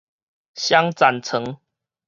[0.55, 1.59] 雙層床